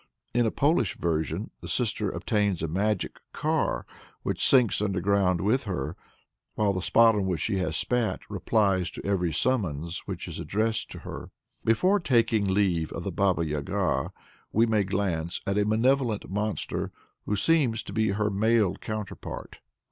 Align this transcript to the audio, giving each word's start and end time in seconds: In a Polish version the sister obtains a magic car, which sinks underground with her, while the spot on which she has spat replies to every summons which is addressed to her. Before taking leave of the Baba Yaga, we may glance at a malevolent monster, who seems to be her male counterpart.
In 0.33 0.47
a 0.47 0.49
Polish 0.51 0.97
version 0.97 1.51
the 1.61 1.67
sister 1.67 2.09
obtains 2.09 2.63
a 2.63 2.67
magic 2.67 3.19
car, 3.33 3.85
which 4.23 4.43
sinks 4.43 4.81
underground 4.81 5.41
with 5.41 5.65
her, 5.65 5.95
while 6.55 6.73
the 6.73 6.81
spot 6.81 7.13
on 7.13 7.27
which 7.27 7.41
she 7.41 7.59
has 7.59 7.77
spat 7.77 8.21
replies 8.27 8.89
to 8.89 9.05
every 9.05 9.31
summons 9.31 9.99
which 10.07 10.27
is 10.27 10.39
addressed 10.39 10.89
to 10.89 10.99
her. 11.01 11.29
Before 11.63 11.99
taking 11.99 12.45
leave 12.51 12.91
of 12.93 13.03
the 13.03 13.11
Baba 13.11 13.45
Yaga, 13.45 14.11
we 14.51 14.65
may 14.65 14.83
glance 14.85 15.39
at 15.45 15.59
a 15.59 15.65
malevolent 15.65 16.27
monster, 16.27 16.91
who 17.27 17.35
seems 17.35 17.83
to 17.83 17.93
be 17.93 18.07
her 18.07 18.31
male 18.31 18.73
counterpart. 18.77 19.59